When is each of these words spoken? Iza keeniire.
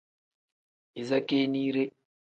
Iza 1.01 1.19
keeniire. 1.27 1.83